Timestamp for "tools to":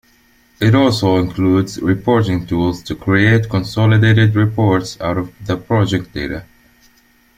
2.47-2.95